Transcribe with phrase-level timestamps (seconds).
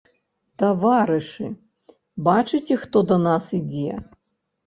[0.61, 1.49] Таварышы,
[2.27, 3.93] бачыце, хто да нас ідзе?